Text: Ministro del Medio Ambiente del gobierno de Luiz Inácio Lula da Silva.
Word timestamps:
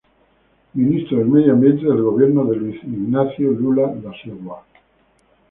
Ministro 0.73 1.19
del 1.19 1.27
Medio 1.27 1.53
Ambiente 1.53 1.85
del 1.85 2.01
gobierno 2.01 2.45
de 2.45 2.55
Luiz 2.55 2.83
Inácio 2.85 3.51
Lula 3.51 3.85
da 4.01 4.11
Silva. 4.23 4.63